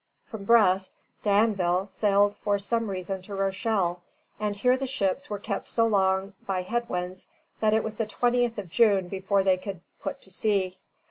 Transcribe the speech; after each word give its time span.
From 0.25 0.45
Brest 0.45 0.95
D'Anville 1.21 1.85
sailed 1.85 2.35
for 2.37 2.57
some 2.57 2.89
reason 2.89 3.21
to 3.21 3.35
Rochelle, 3.35 4.01
and 4.39 4.55
here 4.55 4.75
the 4.75 4.87
ships 4.87 5.29
were 5.29 5.37
kept 5.37 5.67
so 5.67 5.85
long 5.85 6.33
by 6.47 6.63
head 6.63 6.89
winds 6.89 7.27
that 7.59 7.75
it 7.75 7.83
was 7.83 7.97
the 7.97 8.07
20th 8.07 8.57
of 8.57 8.67
June 8.71 9.09
before 9.09 9.43
they 9.43 9.57
could 9.57 9.81
put 10.01 10.19
to 10.23 10.31
sea. 10.31 10.79